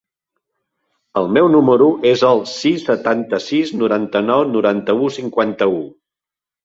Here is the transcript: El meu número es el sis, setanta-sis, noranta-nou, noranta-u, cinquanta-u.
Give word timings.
El 1.21 1.27
meu 1.35 1.49
número 1.55 1.89
es 2.11 2.23
el 2.31 2.41
sis, 2.53 2.85
setanta-sis, 2.87 3.75
noranta-nou, 3.83 4.47
noranta-u, 4.59 5.13
cinquanta-u. 5.19 5.79